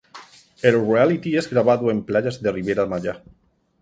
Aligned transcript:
El 0.63 0.77
"reality" 0.83 1.37
es 1.37 1.47
grabado 1.51 1.91
en 1.91 2.03
playas 2.03 2.41
de 2.41 2.51
Riviera 2.51 2.87
Maya. 2.87 3.21